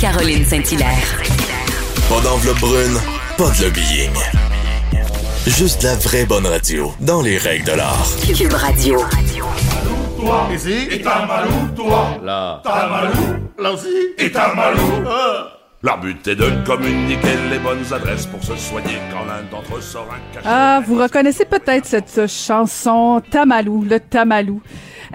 Caroline 0.00 0.44
Saint-Hilaire. 0.44 1.22
Pas 2.08 2.20
d'enveloppe 2.20 2.60
brune, 2.60 2.98
pas 3.36 3.50
de 3.50 3.64
lobbying. 3.64 4.12
Juste 5.46 5.82
la 5.82 5.96
vraie 5.96 6.24
bonne 6.24 6.46
radio, 6.46 6.92
dans 7.00 7.20
les 7.20 7.36
règles 7.36 7.64
de 7.64 7.72
l'art. 7.72 8.06
Cube 8.36 8.52
Radio. 8.52 9.00
Toi? 10.16 10.48
Ici. 10.54 10.88
Et 10.90 11.00
Tamalou, 11.00 11.68
toi? 11.74 12.10
Là. 12.22 12.60
Tamalou. 12.62 13.38
Là 13.58 13.72
aussi. 13.72 13.88
Et 14.18 14.30
Tamalou. 14.30 15.04
Ah. 15.08 15.48
La 15.82 15.96
but 15.96 16.26
est 16.28 16.36
de 16.36 16.50
communiquer 16.64 17.36
les 17.50 17.58
bonnes 17.58 17.84
adresses 17.92 18.26
pour 18.26 18.42
se 18.42 18.56
soigner 18.56 18.98
quand 19.12 19.24
l'un 19.24 19.42
d'entre 19.50 19.78
eux 19.78 19.80
sort 19.80 20.08
un 20.10 20.34
cachet. 20.34 20.46
Ah, 20.48 20.80
vous 20.86 20.96
reconnaissez 20.96 21.44
peut-être 21.44 21.86
cette 21.86 22.28
chanson 22.28 23.20
Tamalou, 23.30 23.84
le 23.88 23.98
Tamalou. 23.98 24.60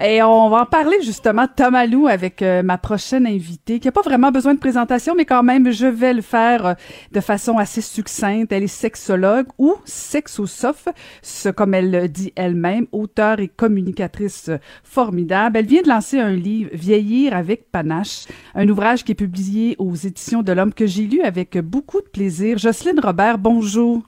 Et 0.01 0.23
on 0.23 0.49
va 0.49 0.61
en 0.61 0.65
parler 0.65 0.97
justement 1.03 1.47
Tamalou 1.47 2.07
avec 2.07 2.41
euh, 2.41 2.63
ma 2.63 2.77
prochaine 2.77 3.27
invitée, 3.27 3.79
qui 3.79 3.87
n'a 3.87 3.91
pas 3.91 4.01
vraiment 4.01 4.31
besoin 4.31 4.53
de 4.53 4.59
présentation, 4.59 5.13
mais 5.15 5.25
quand 5.25 5.43
même, 5.43 5.71
je 5.71 5.85
vais 5.85 6.13
le 6.13 6.21
faire 6.21 6.65
euh, 6.65 6.73
de 7.11 7.19
façon 7.19 7.57
assez 7.57 7.81
succincte. 7.81 8.51
Elle 8.51 8.63
est 8.63 8.67
sexologue 8.67 9.47
ou 9.57 9.75
sexosophe, 9.85 10.87
ce 11.21 11.49
comme 11.49 11.73
elle 11.73 11.91
le 11.91 12.09
dit 12.09 12.33
elle-même, 12.35 12.87
auteure 12.91 13.39
et 13.39 13.47
communicatrice 13.47 14.49
formidable. 14.83 15.57
Elle 15.57 15.67
vient 15.67 15.81
de 15.83 15.89
lancer 15.89 16.19
un 16.19 16.33
livre, 16.33 16.71
Vieillir 16.73 17.35
avec 17.35 17.71
panache, 17.71 18.25
un 18.55 18.67
ouvrage 18.67 19.03
qui 19.03 19.11
est 19.11 19.15
publié 19.15 19.75
aux 19.77 19.95
éditions 19.95 20.41
de 20.41 20.51
l'Homme 20.51 20.73
que 20.73 20.87
j'ai 20.87 21.03
lu 21.03 21.21
avec 21.21 21.57
beaucoup 21.59 22.01
de 22.01 22.07
plaisir. 22.07 22.57
Jocelyne 22.57 22.99
Robert, 22.99 23.37
bonjour. 23.37 24.01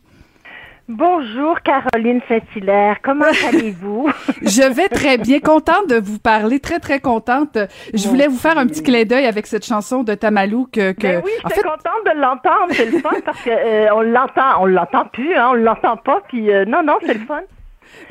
Bonjour 0.88 1.62
Caroline 1.62 2.22
Saint-Hilaire, 2.28 2.98
comment 3.02 3.26
allez-vous? 3.48 4.08
Je 4.44 4.72
vais 4.72 4.88
très 4.88 5.18
bien, 5.18 5.40
contente 5.40 5.90
de 5.90 5.96
vous 5.96 6.20
parler, 6.20 6.60
très 6.60 6.80
très 6.80 7.00
contente. 7.00 7.58
Je 7.92 8.08
voulais 8.08 8.28
vous 8.28 8.38
faire 8.38 8.60
un 8.60 8.68
petit 8.68 8.84
clin 8.84 9.04
d'œil 9.04 9.26
avec 9.26 9.48
cette 9.48 9.66
chanson 9.66 10.04
de 10.04 10.14
Tamalou 10.14 10.68
que... 10.72 10.92
que... 10.92 11.08
Ben 11.08 11.22
oui, 11.26 11.32
je 11.44 11.54
suis 11.54 11.64
contente 11.64 12.06
de 12.06 12.22
l'entendre, 12.22 12.68
c'est 12.70 12.92
le 12.92 13.00
fun 13.00 13.16
parce 13.26 13.42
que 13.42 13.50
euh, 13.50 13.96
on 13.96 14.02
l'entend, 14.02 14.62
on 14.62 14.68
l'entend 14.68 15.06
plus, 15.06 15.34
hein, 15.34 15.50
on 15.52 15.54
l'entend 15.56 15.98
pas, 15.98 16.22
puis 16.28 16.54
euh, 16.54 16.66
non, 16.66 16.84
non, 16.84 16.98
c'est 17.04 17.16
le 17.16 17.26
fun. 17.26 17.42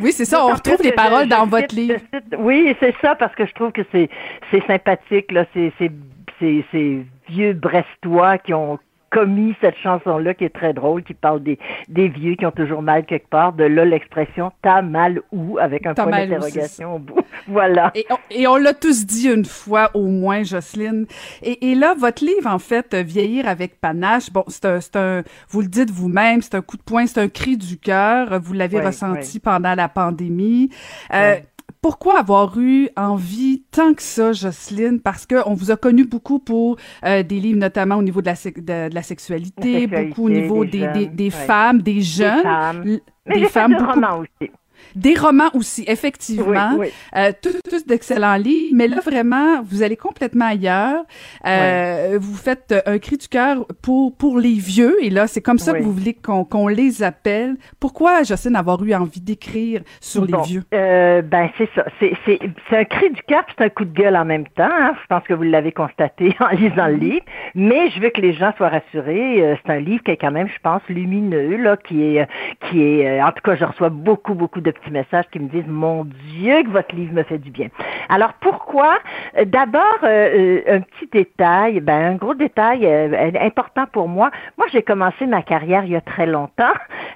Oui, 0.00 0.10
c'est 0.10 0.24
ça, 0.24 0.44
on 0.44 0.48
retrouve 0.48 0.82
les 0.82 0.92
paroles 0.92 1.28
dans 1.28 1.46
votre 1.46 1.72
livre. 1.76 2.00
oui, 2.38 2.74
c'est 2.80 2.94
ça, 3.00 3.14
parce 3.14 3.36
que 3.36 3.46
je 3.46 3.54
trouve 3.54 3.70
que 3.70 3.82
c'est 3.92 4.10
c'est 4.50 4.66
sympathique, 4.66 5.30
là, 5.30 5.44
c'est 5.54 5.72
c'est 5.78 7.06
vieux 7.28 7.52
Brestois 7.52 8.38
qui 8.38 8.52
ont 8.52 8.80
commis 9.14 9.54
cette 9.60 9.76
chanson-là 9.76 10.34
qui 10.34 10.44
est 10.44 10.54
très 10.54 10.72
drôle, 10.72 11.04
qui 11.04 11.14
parle 11.14 11.40
des, 11.40 11.56
des 11.88 12.08
vieux 12.08 12.34
qui 12.34 12.44
ont 12.44 12.50
toujours 12.50 12.82
mal 12.82 13.06
quelque 13.06 13.28
part. 13.28 13.52
De 13.52 13.62
là, 13.62 13.84
l'expression 13.84 14.50
«t'as 14.62 14.82
mal 14.82 15.22
où?» 15.30 15.56
avec 15.60 15.86
un 15.86 15.94
point 15.94 16.10
d'interrogation 16.10 16.96
au 16.96 16.98
bout. 16.98 17.20
voilà. 17.46 17.92
Et 17.94 18.04
on, 18.48 18.54
on 18.54 18.56
l'a 18.56 18.74
tous 18.74 19.06
dit 19.06 19.28
une 19.28 19.44
fois 19.44 19.90
au 19.94 20.06
moins, 20.06 20.42
Jocelyne. 20.42 21.06
Et, 21.42 21.70
et, 21.70 21.74
là, 21.76 21.94
votre 21.96 22.24
livre, 22.24 22.48
en 22.48 22.58
fait, 22.58 22.94
«Vieillir 22.94 23.46
avec 23.46 23.80
panache», 23.80 24.30
bon, 24.32 24.44
c'est 24.48 24.66
un, 24.66 24.80
un, 24.96 25.22
vous 25.48 25.60
le 25.60 25.68
dites 25.68 25.90
vous-même, 25.90 26.42
c'est 26.42 26.56
un 26.56 26.62
coup 26.62 26.76
de 26.76 26.82
poing, 26.82 27.06
c'est 27.06 27.20
un 27.20 27.28
cri 27.28 27.56
du 27.56 27.78
cœur. 27.78 28.40
Vous 28.40 28.52
l'avez 28.52 28.78
oui, 28.78 28.86
ressenti 28.86 29.32
oui. 29.34 29.40
pendant 29.40 29.76
la 29.76 29.88
pandémie. 29.88 30.70
Euh, 31.12 31.36
oui 31.36 31.42
pourquoi 31.84 32.18
avoir 32.18 32.58
eu 32.58 32.88
envie 32.96 33.62
tant 33.70 33.92
que 33.92 34.00
ça, 34.00 34.32
Jocelyne? 34.32 35.00
Parce 35.00 35.26
qu'on 35.26 35.52
vous 35.52 35.70
a 35.70 35.76
connu 35.76 36.06
beaucoup 36.06 36.38
pour 36.38 36.78
euh, 37.04 37.22
des 37.22 37.38
livres, 37.38 37.58
notamment 37.58 37.96
au 37.96 38.02
niveau 38.02 38.22
de 38.22 38.26
la, 38.26 38.32
de, 38.32 38.88
de 38.88 38.94
la, 38.94 39.02
sexualité, 39.02 39.72
la, 39.72 39.80
sexualité, 39.80 40.06
beaucoup 40.06 40.24
au 40.24 40.30
niveau 40.30 40.64
des, 40.64 40.78
jeunes, 40.78 40.92
des, 40.94 41.06
des 41.08 41.24
ouais. 41.24 41.30
femmes, 41.30 41.82
des 41.82 42.00
jeunes. 42.00 42.36
Des 42.36 42.42
femmes. 42.42 42.82
des 42.84 43.00
Mais 43.26 43.44
fait 43.44 43.68
beaucoup... 43.68 43.84
romans 43.84 44.20
aussi. 44.20 44.50
Des 44.94 45.14
romans 45.14 45.50
aussi, 45.54 45.84
effectivement. 45.86 46.74
Oui, 46.78 46.86
oui. 46.86 46.92
Euh, 47.16 47.32
tous, 47.40 47.58
tous 47.68 47.86
d'excellents 47.86 48.36
livres. 48.36 48.74
Mais 48.74 48.88
là, 48.88 49.00
vraiment, 49.00 49.62
vous 49.62 49.82
allez 49.82 49.96
complètement 49.96 50.46
ailleurs. 50.46 51.04
Euh, 51.46 52.12
oui. 52.12 52.18
Vous 52.20 52.36
faites 52.36 52.74
un 52.86 52.98
cri 52.98 53.16
du 53.16 53.28
cœur 53.28 53.66
pour, 53.82 54.16
pour 54.16 54.38
les 54.38 54.54
vieux. 54.54 54.96
Et 55.02 55.10
là, 55.10 55.26
c'est 55.26 55.40
comme 55.40 55.58
ça 55.58 55.72
que 55.74 55.82
vous 55.82 55.92
voulez 55.92 56.14
qu'on 56.14 56.44
qu 56.44 56.74
les 56.74 57.02
appelle. 57.02 57.56
Pourquoi, 57.80 58.22
Jocelyne, 58.22 58.56
avoir 58.56 58.82
eu 58.84 58.94
envie 58.94 59.20
d'écrire 59.20 59.82
sur 60.00 60.26
bon, 60.26 60.38
les 60.38 60.44
vieux? 60.44 60.62
Euh, 60.72 61.22
ben, 61.22 61.50
c'est 61.58 61.68
ça. 61.74 61.84
C'est 62.00 62.76
un 62.76 62.84
cri 62.84 63.10
du 63.10 63.22
cœur 63.22 63.44
c'est 63.56 63.64
un 63.64 63.68
coup 63.68 63.84
de 63.84 63.92
gueule 63.92 64.16
en 64.16 64.24
même 64.24 64.46
temps. 64.48 64.68
Hein. 64.70 64.94
Je 65.02 65.06
pense 65.08 65.24
que 65.24 65.34
vous 65.34 65.42
l'avez 65.42 65.72
constaté 65.72 66.34
en 66.40 66.48
lisant 66.48 66.88
le 66.88 66.94
livre. 66.94 67.24
Mais 67.54 67.90
je 67.90 68.00
veux 68.00 68.10
que 68.10 68.20
les 68.20 68.32
gens 68.32 68.52
soient 68.56 68.68
rassurés. 68.68 69.42
Euh, 69.42 69.56
c'est 69.64 69.72
un 69.72 69.80
livre 69.80 70.02
qui 70.02 70.10
est 70.10 70.16
quand 70.16 70.30
même, 70.32 70.48
je 70.48 70.58
pense, 70.62 70.82
lumineux, 70.88 71.56
là, 71.56 71.76
qui 71.76 72.02
est, 72.02 72.26
qui 72.68 72.82
est, 72.82 73.22
en 73.22 73.32
tout 73.32 73.42
cas, 73.42 73.56
je 73.56 73.64
reçois 73.64 73.88
beaucoup, 73.88 74.34
beaucoup 74.34 74.60
de 74.64 74.70
petits 74.72 74.90
messages 74.90 75.26
qui 75.30 75.38
me 75.38 75.48
disent 75.48 75.68
mon 75.68 76.04
Dieu 76.04 76.62
que 76.64 76.70
votre 76.70 76.94
livre 76.94 77.14
me 77.14 77.22
fait 77.22 77.38
du 77.38 77.50
bien. 77.50 77.68
Alors 78.08 78.32
pourquoi? 78.40 78.98
D'abord 79.46 79.98
euh, 80.02 80.60
un 80.66 80.80
petit 80.80 81.08
détail, 81.12 81.80
ben 81.80 82.12
un 82.12 82.14
gros 82.16 82.34
détail 82.34 82.86
euh, 82.86 83.30
important 83.40 83.84
pour 83.92 84.08
moi. 84.08 84.30
Moi 84.58 84.66
j'ai 84.72 84.82
commencé 84.82 85.26
ma 85.26 85.42
carrière 85.42 85.84
il 85.84 85.92
y 85.92 85.96
a 85.96 86.00
très 86.00 86.26
longtemps 86.26 86.74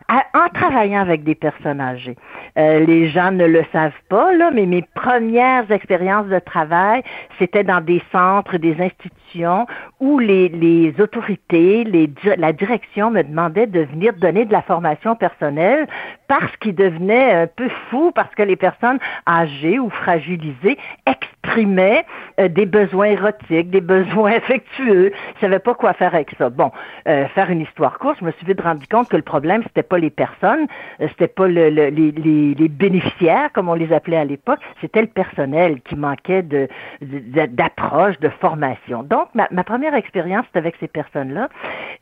en 0.08 0.48
travaillant 0.54 1.00
avec 1.00 1.24
des 1.24 1.34
personnes 1.34 1.80
âgées. 1.80 2.16
Euh, 2.56 2.84
les 2.86 3.08
gens 3.08 3.30
ne 3.32 3.44
le 3.44 3.64
savent 3.72 3.92
pas 4.08 4.32
là, 4.32 4.50
mais 4.52 4.66
mes 4.66 4.82
premières 4.94 5.70
expériences 5.70 6.28
de 6.28 6.38
travail 6.38 7.02
c'était 7.38 7.64
dans 7.64 7.80
des 7.80 8.02
centres, 8.12 8.56
des 8.58 8.76
institutions 8.80 9.66
où 10.00 10.18
les, 10.18 10.48
les 10.48 10.94
autorités, 11.00 11.84
les, 11.84 12.10
la 12.36 12.52
direction 12.52 13.10
me 13.10 13.22
demandait 13.22 13.66
de 13.66 13.80
venir 13.80 14.12
donner 14.14 14.44
de 14.44 14.52
la 14.52 14.62
formation 14.62 15.16
personnelle 15.16 15.86
parce 16.28 16.54
qu'ils 16.58 16.74
devenaient 16.74 17.37
un 17.42 17.46
peu 17.46 17.68
fous 17.90 18.12
parce 18.14 18.34
que 18.34 18.42
les 18.42 18.56
personnes 18.56 18.98
âgées 19.26 19.78
ou 19.78 19.90
fragilisées 19.90 20.78
exprimaient 21.06 22.04
euh, 22.40 22.48
des 22.48 22.66
besoins 22.66 23.06
érotiques, 23.06 23.70
des 23.70 23.80
besoins 23.96 24.32
affectueux. 24.32 25.12
Ils 25.36 25.40
savaient 25.40 25.58
pas 25.58 25.74
quoi 25.74 25.92
faire 25.92 26.14
avec 26.14 26.30
ça. 26.38 26.50
Bon, 26.50 26.70
euh, 27.06 27.26
faire 27.28 27.50
une 27.50 27.60
histoire 27.60 27.98
courte, 27.98 28.18
je 28.20 28.24
me 28.24 28.32
suis 28.32 28.46
vite 28.46 28.60
rendu 28.60 28.86
compte 28.86 29.08
que 29.08 29.16
le 29.16 29.22
problème 29.22 29.62
c'était 29.64 29.82
pas 29.82 29.98
les 29.98 30.10
personnes, 30.10 30.66
euh, 31.00 31.08
c'était 31.08 31.28
pas 31.28 31.48
le, 31.48 31.70
le, 31.70 31.88
les, 31.88 32.68
bénéficiaires 32.68 33.50
comme 33.52 33.68
on 33.68 33.74
les 33.74 33.92
appelait 33.92 34.18
à 34.18 34.24
l'époque, 34.24 34.60
c'était 34.80 35.00
le 35.00 35.08
personnel 35.08 35.80
qui 35.82 35.96
manquait 35.96 36.42
d'approche, 36.42 38.18
de, 38.20 38.28
de, 38.28 38.32
formation. 38.40 39.02
Donc 39.02 39.28
ma, 39.34 39.48
ma 39.50 39.64
première 39.64 39.94
expérience 39.94 40.44
c'était 40.46 40.58
avec 40.58 40.76
ces 40.80 40.88
personnes-là, 40.88 41.48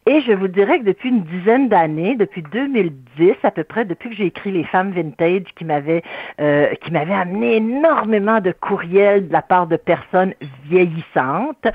et 0.06 0.20
je 0.20 0.32
vous 0.32 0.48
dirais 0.48 0.80
que 0.80 0.84
depuis 0.84 1.08
une 1.08 1.22
dizaine 1.22 1.68
d'années, 1.68 2.14
depuis 2.16 2.42
2010 2.42 3.34
à 3.42 3.50
peu 3.50 3.64
près, 3.64 3.84
depuis 3.84 4.10
que 4.10 4.16
j'ai 4.16 4.26
écrit 4.26 4.52
Les 4.52 4.64
femmes 4.64 4.92
vintage 4.92 5.25
qui 5.56 5.64
m'avaient 5.64 6.02
euh, 6.40 6.74
qui 6.82 6.92
m'avait 6.92 7.14
amené 7.14 7.56
énormément 7.56 8.40
de 8.40 8.52
courriels 8.52 9.28
de 9.28 9.32
la 9.32 9.42
part 9.42 9.66
de 9.66 9.76
personnes 9.76 10.34
vieillissantes. 10.68 11.66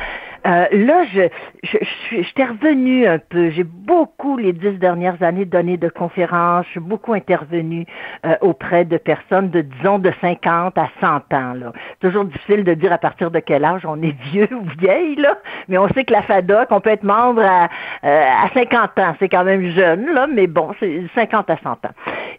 Euh, 0.47 0.65
là, 0.71 1.03
je, 1.13 1.21
je, 1.63 1.77
je, 2.09 2.21
j'étais 2.23 2.45
revenue 2.45 3.05
un 3.07 3.19
peu. 3.19 3.49
J'ai 3.51 3.63
beaucoup, 3.63 4.37
les 4.37 4.53
dix 4.53 4.71
dernières 4.79 5.21
années, 5.21 5.45
donné 5.45 5.77
de 5.77 5.89
conférences. 5.89 6.65
Je 6.65 6.71
suis 6.71 6.79
beaucoup 6.79 7.13
intervenue 7.13 7.85
euh, 8.25 8.35
auprès 8.41 8.85
de 8.85 8.97
personnes 8.97 9.49
de, 9.49 9.61
disons, 9.61 9.99
de 9.99 10.11
50 10.21 10.77
à 10.77 10.89
100 10.99 11.07
ans. 11.07 11.53
Là. 11.53 11.73
Toujours 11.99 12.25
difficile 12.25 12.63
de 12.63 12.73
dire 12.73 12.91
à 12.91 12.97
partir 12.97 13.29
de 13.29 13.39
quel 13.39 13.63
âge 13.63 13.85
on 13.85 14.01
est 14.01 14.15
vieux 14.31 14.49
ou 14.51 14.65
vieille, 14.79 15.15
là. 15.15 15.37
Mais 15.67 15.77
on 15.77 15.87
sait 15.89 16.03
que 16.03 16.13
la 16.13 16.23
FADOC, 16.23 16.67
on 16.71 16.81
peut 16.81 16.89
être 16.89 17.03
membre 17.03 17.43
à, 17.43 17.69
euh, 18.03 18.23
à 18.43 18.49
50 18.53 18.99
ans. 18.99 19.15
C'est 19.19 19.29
quand 19.29 19.43
même 19.43 19.69
jeune, 19.71 20.13
là, 20.13 20.27
mais 20.27 20.47
bon, 20.47 20.71
c'est 20.79 21.03
50 21.13 21.49
à 21.49 21.57
100 21.57 21.71
ans. 21.71 21.77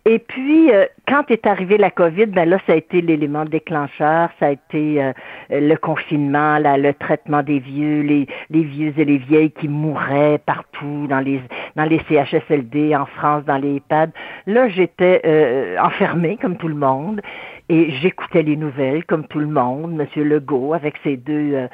Et 0.05 0.19
puis, 0.19 0.73
euh, 0.73 0.87
quand 1.12 1.31
est 1.31 1.47
arrivé 1.47 1.76
la 1.76 1.91
COVID, 1.91 2.26
ben 2.26 2.49
là, 2.49 2.56
ça 2.67 2.73
a 2.73 2.76
été 2.76 3.03
l'élément 3.03 3.44
déclencheur, 3.44 4.31
ça 4.41 4.47
a 4.47 4.50
été 4.53 5.03
euh, 5.03 5.12
le 5.50 5.75
confinement, 5.76 6.56
là, 6.56 6.79
le 6.79 6.94
traitement 6.94 7.43
des 7.43 7.59
vieux, 7.59 8.00
les, 8.00 8.26
les 8.49 8.62
vieux 8.62 8.94
et 8.97 9.05
les 9.05 9.19
vieilles 9.19 9.50
qui 9.50 9.69
mouraient 9.69 10.38
partout 10.38 11.06
dans 11.11 11.20
les 11.20 11.43
dans 11.76 11.85
les 11.85 12.00
CHSLD, 12.09 12.97
en 12.97 13.05
France, 13.05 13.44
dans 13.44 13.59
les 13.59 13.76
EHPAD. 13.76 14.11
Là, 14.47 14.69
j'étais 14.70 15.20
euh, 15.26 15.76
enfermée 15.79 16.38
comme 16.41 16.56
tout 16.56 16.69
le 16.69 16.76
monde. 16.76 17.20
Et 17.69 17.91
j'écoutais 18.03 18.43
les 18.43 18.56
nouvelles 18.56 19.05
comme 19.05 19.26
tout 19.26 19.38
le 19.38 19.47
monde, 19.47 19.94
Monsieur 19.94 20.25
Legault 20.25 20.75
avec 20.75 20.94
ses 21.05 21.17
deux, 21.17 21.55
euh, 21.55 21.69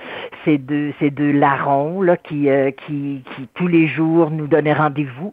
ses 0.44 0.58
deux, 0.58 0.92
ses 1.00 1.10
deux 1.10 1.32
larrons 1.32 2.02
là 2.02 2.16
qui, 2.16 2.48
euh, 2.50 2.70
qui, 2.70 3.24
qui 3.34 3.48
tous 3.54 3.66
les 3.66 3.88
jours 3.88 4.30
nous 4.30 4.46
donnaient 4.46 4.74
rendez-vous. 4.74 5.32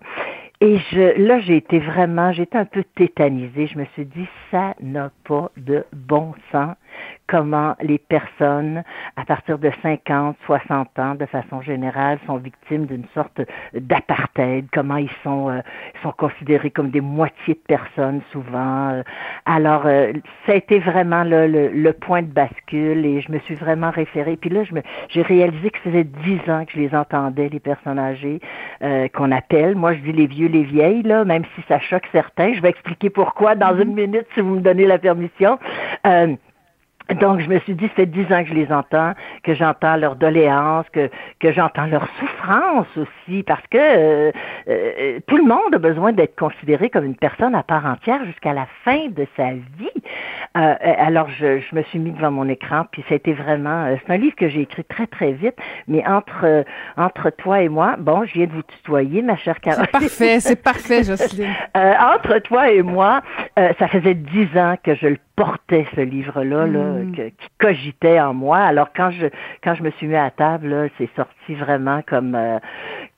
Et 0.65 0.79
je, 0.91 1.21
là, 1.21 1.39
j'ai 1.41 1.57
été 1.57 1.77
vraiment, 1.77 2.33
j'étais 2.33 2.57
un 2.57 2.65
peu 2.65 2.83
tétanisée. 2.95 3.67
Je 3.67 3.77
me 3.77 3.85
suis 3.93 4.05
dit, 4.05 4.27
ça 4.49 4.73
n'a 4.81 5.11
pas 5.23 5.51
de 5.57 5.85
bon 5.93 6.33
sens 6.51 6.75
comment 7.27 7.75
les 7.81 7.97
personnes, 7.97 8.83
à 9.15 9.25
partir 9.25 9.57
de 9.57 9.71
50, 9.81 10.37
60 10.45 10.99
ans, 10.99 11.15
de 11.15 11.25
façon 11.25 11.61
générale, 11.61 12.19
sont 12.27 12.37
victimes 12.37 12.85
d'une 12.85 13.05
sorte 13.13 13.41
d'apartheid, 13.73 14.67
comment 14.71 14.97
ils 14.97 15.09
sont, 15.23 15.49
euh, 15.49 15.61
sont 16.03 16.11
considérés 16.11 16.69
comme 16.69 16.91
des 16.91 17.01
moitiés 17.01 17.55
de 17.55 17.63
personnes 17.67 18.21
souvent. 18.31 18.89
Euh. 18.89 19.03
Alors, 19.45 19.83
euh, 19.85 20.13
ça 20.45 20.53
a 20.53 20.55
été 20.55 20.79
vraiment 20.79 21.23
le, 21.23 21.47
le, 21.47 21.93
point 21.93 22.21
de 22.21 22.27
bascule 22.27 23.05
et 23.05 23.21
je 23.21 23.31
me 23.31 23.39
suis 23.39 23.55
vraiment 23.55 23.89
référée. 23.89 24.37
Puis 24.37 24.49
là, 24.49 24.61
j'ai 25.09 25.21
réalisé 25.21 25.69
que 25.71 25.77
ça 25.79 25.89
faisait 25.89 26.03
dix 26.03 26.39
ans 26.49 26.65
que 26.65 26.73
je 26.73 26.79
les 26.79 26.93
entendais, 26.93 27.49
les 27.49 27.59
personnes 27.59 27.97
âgées 27.97 28.39
qu'on 29.13 29.31
appelle. 29.31 29.75
Moi, 29.75 29.93
je 29.93 29.99
dis 30.01 30.11
les 30.11 30.27
vieux, 30.27 30.47
les 30.47 30.63
vieilles, 30.63 31.03
là, 31.03 31.23
même 31.23 31.43
si 31.55 31.63
ça 31.67 31.79
choque 31.79 32.07
certains. 32.11 32.53
Je 32.53 32.61
vais 32.61 32.69
expliquer 32.69 33.09
pourquoi 33.09 33.55
dans 33.55 33.73
mm-hmm. 33.73 33.81
une 33.81 33.93
minute, 33.93 34.27
si 34.33 34.41
vous 34.41 34.55
me 34.55 34.61
donnez 34.61 34.85
la 34.85 34.97
permission. 34.99 35.57
Donc, 37.13 37.39
je 37.39 37.47
me 37.47 37.59
suis 37.59 37.75
dit, 37.75 37.87
ça 37.89 37.93
fait 37.93 38.05
dix 38.07 38.25
ans 38.33 38.43
que 38.43 38.49
je 38.49 38.53
les 38.55 38.71
entends, 38.71 39.13
que 39.43 39.53
j'entends 39.53 39.95
leurs 39.95 40.15
doléances, 40.15 40.87
que, 40.91 41.09
que 41.39 41.51
j'entends 41.51 41.85
leur 41.85 42.07
souffrance 42.19 42.87
aussi, 42.97 43.43
parce 43.43 43.65
que 43.69 43.77
euh, 43.77 44.31
euh, 44.67 45.19
tout 45.27 45.37
le 45.37 45.43
monde 45.43 45.73
a 45.73 45.77
besoin 45.77 46.13
d'être 46.13 46.35
considéré 46.35 46.89
comme 46.89 47.05
une 47.05 47.15
personne 47.15 47.53
à 47.53 47.61
part 47.61 47.85
entière 47.85 48.25
jusqu'à 48.25 48.53
la 48.53 48.65
fin 48.83 49.07
de 49.09 49.27
sa 49.37 49.51
vie. 49.51 50.01
Euh, 50.57 50.73
alors, 50.81 51.29
je, 51.29 51.59
je, 51.59 51.75
me 51.75 51.83
suis 51.83 51.99
mis 51.99 52.11
devant 52.11 52.31
mon 52.31 52.49
écran, 52.49 52.85
puis 52.91 53.03
c'était 53.07 53.33
vraiment, 53.33 53.95
c'est 54.05 54.13
un 54.13 54.17
livre 54.17 54.35
que 54.35 54.49
j'ai 54.49 54.61
écrit 54.61 54.83
très, 54.83 55.05
très 55.05 55.33
vite, 55.33 55.55
mais 55.87 56.05
entre, 56.07 56.65
entre 56.97 57.29
toi 57.29 57.61
et 57.61 57.69
moi, 57.69 57.97
bon, 57.99 58.25
je 58.25 58.33
viens 58.33 58.47
de 58.47 58.53
vous 58.53 58.63
tutoyer, 58.63 59.21
ma 59.21 59.35
chère 59.35 59.59
Caroline. 59.59 59.85
C'est 59.85 59.99
parfait, 59.99 60.39
c'est 60.39 60.63
parfait, 60.63 61.03
Jocelyne. 61.07 61.53
entre 61.75 62.39
toi 62.39 62.71
et 62.71 62.81
moi, 62.81 63.21
ça 63.55 63.87
faisait 63.89 64.15
dix 64.15 64.57
ans 64.57 64.75
que 64.83 64.95
je 64.95 65.07
le 65.07 65.17
portait 65.35 65.85
ce 65.95 66.01
livre-là, 66.01 66.65
là, 66.65 66.83
mm. 66.83 67.13
qui 67.13 67.47
cogitait 67.59 68.19
en 68.19 68.33
moi. 68.33 68.57
Alors 68.59 68.89
quand 68.95 69.11
je 69.11 69.27
quand 69.63 69.75
je 69.75 69.83
me 69.83 69.91
suis 69.91 70.07
mis 70.07 70.15
à 70.15 70.31
table, 70.31 70.89
c'est 70.97 71.09
sorti 71.15 71.55
vraiment 71.55 72.01
comme 72.07 72.35
euh, 72.35 72.59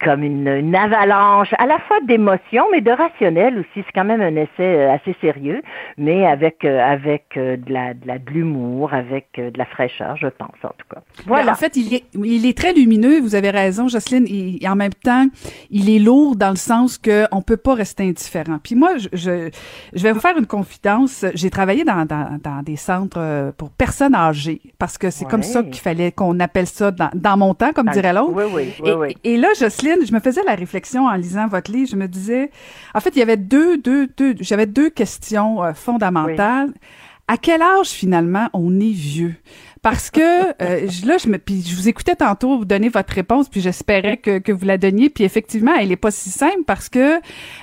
comme 0.03 0.23
une, 0.23 0.75
avalanche, 0.75 1.49
à 1.57 1.65
la 1.65 1.79
fois 1.79 1.97
d'émotions, 2.07 2.65
mais 2.71 2.81
de 2.81 2.91
rationnel 2.91 3.59
aussi. 3.59 3.67
C'est 3.85 3.91
quand 3.93 4.05
même 4.05 4.21
un 4.21 4.35
essai 4.35 4.49
euh, 4.59 4.93
assez 4.93 5.15
sérieux, 5.21 5.61
mais 5.97 6.25
avec 6.25 6.63
euh, 6.65 6.79
avec 6.79 7.25
de 7.35 7.59
la 7.67 7.93
de 7.93 8.07
la 8.07 8.19
de 8.19 8.29
l'humour, 8.29 8.93
avec 8.93 9.27
de 9.37 9.57
la 9.57 9.65
fraîcheur, 9.65 10.15
je 10.17 10.27
pense 10.27 10.55
en 10.63 10.69
tout 10.69 10.87
cas. 10.93 11.01
Voilà. 11.25 11.51
en 11.51 11.55
fait, 11.55 11.75
il 11.75 11.93
est 11.93 12.03
il 12.15 12.45
est 12.45 12.57
très 12.57 12.73
lumineux. 12.73 13.19
Vous 13.19 13.35
avez 13.35 13.49
raison, 13.49 13.87
Jocelyne. 13.87 14.25
Et 14.29 14.67
en 14.67 14.75
même 14.75 14.93
temps, 14.93 15.25
il 15.71 15.89
est 15.89 15.99
lourd 15.99 16.35
dans 16.35 16.51
le 16.51 16.55
sens 16.55 16.97
que 16.97 17.25
on 17.31 17.41
peut 17.41 17.57
pas 17.57 17.73
rester 17.73 18.03
indifférent. 18.03 18.59
Puis 18.63 18.75
moi, 18.75 18.97
je 18.97 19.07
je, 19.13 19.49
je 19.93 20.03
vais 20.03 20.11
vous 20.11 20.19
faire 20.19 20.37
une 20.37 20.47
confidence. 20.47 21.25
J'ai 21.33 21.49
travaillé 21.49 21.83
dans 21.83 21.97
dans, 22.05 22.61
des 22.63 22.75
centres 22.75 23.17
euh, 23.19 23.51
pour 23.55 23.69
personnes 23.69 24.15
âgées, 24.15 24.61
parce 24.79 24.97
que 24.97 25.09
c'est 25.09 25.25
comme 25.25 25.43
ça 25.43 25.63
qu'il 25.63 25.81
fallait 25.81 26.11
qu'on 26.11 26.39
appelle 26.39 26.67
ça 26.67 26.91
dans, 26.91 27.37
mon 27.37 27.53
temps, 27.53 27.71
comme 27.73 27.89
dirait 27.89 28.13
l'autre. 28.13 28.33
Oui, 28.33 28.43
oui, 28.83 29.15
et, 29.23 29.33
et, 29.33 29.37
là, 29.37 29.49
Jocelyne, 29.59 29.86
je 30.05 30.13
me 30.13 30.19
faisais 30.19 30.43
la 30.45 30.55
réflexion 30.55 31.05
en 31.05 31.15
lisant 31.15 31.47
votre 31.47 31.71
livre, 31.71 31.89
je 31.89 31.95
me 31.95 32.07
disais, 32.07 32.51
en 32.93 32.99
fait, 32.99 33.09
il 33.15 33.19
y 33.19 33.21
avait 33.21 33.37
deux, 33.37 33.77
deux, 33.77 34.07
deux, 34.17 34.35
j'avais 34.39 34.65
deux 34.65 34.89
questions 34.89 35.63
euh, 35.63 35.73
fondamentales. 35.73 36.73
À 37.29 37.37
quel 37.37 37.61
âge 37.61 37.89
finalement 37.89 38.49
on 38.53 38.79
est 38.79 38.91
vieux? 38.91 39.35
Parce 39.81 40.09
que 40.09 40.19
euh, 40.61 40.87
là, 41.05 41.17
je 41.17 41.29
me, 41.29 41.37
puis 41.37 41.61
je 41.61 41.75
vous 41.75 41.87
écoutais 41.87 42.15
tantôt 42.15 42.57
vous 42.57 42.65
donner 42.65 42.89
votre 42.89 43.13
réponse, 43.13 43.49
puis 43.49 43.61
j'espérais 43.61 44.17
que, 44.17 44.39
que 44.39 44.51
vous 44.51 44.65
la 44.65 44.77
donniez. 44.77 45.09
Puis 45.09 45.23
effectivement, 45.23 45.73
elle 45.79 45.91
est 45.91 45.97
pas 45.97 46.11
si 46.11 46.29
simple 46.29 46.63
parce 46.65 46.89
que 46.89 47.17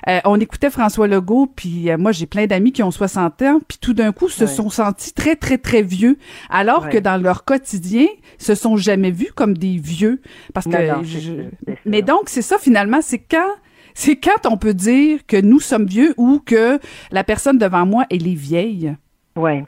euh, 0.08 0.20
on 0.24 0.38
écoutait 0.40 0.70
François 0.70 1.06
Legault, 1.06 1.46
puis 1.54 1.90
euh, 1.90 1.98
moi 1.98 2.12
j'ai 2.12 2.26
plein 2.26 2.46
d'amis 2.46 2.72
qui 2.72 2.82
ont 2.82 2.90
60 2.90 3.42
ans, 3.42 3.60
puis 3.66 3.78
tout 3.80 3.94
d'un 3.94 4.12
coup 4.12 4.28
se 4.28 4.46
sont 4.46 4.70
sentis 4.70 5.12
très 5.12 5.36
très 5.36 5.58
très 5.58 5.82
vieux, 5.82 6.18
alors 6.50 6.88
que 6.88 6.98
dans 6.98 7.20
leur 7.20 7.44
quotidien, 7.44 8.06
se 8.38 8.54
sont 8.54 8.76
jamais 8.76 9.10
vus 9.10 9.32
comme 9.34 9.56
des 9.56 9.76
vieux. 9.76 10.20
Parce 10.52 10.66
que, 10.66 11.50
mais 11.84 12.02
donc 12.02 12.28
c'est 12.28 12.42
ça 12.42 12.58
finalement, 12.58 13.00
c'est 13.02 13.18
quand 13.18 13.50
c'est 13.94 14.16
quand 14.16 14.46
on 14.50 14.56
peut 14.56 14.74
dire 14.74 15.20
que 15.26 15.40
nous 15.40 15.60
sommes 15.60 15.86
vieux 15.86 16.14
ou 16.16 16.40
que 16.44 16.78
la 17.12 17.24
personne 17.24 17.58
devant 17.58 17.86
moi 17.86 18.06
elle 18.10 18.26
est 18.26 18.34
vieille. 18.34 18.96
Ouais. 19.36 19.64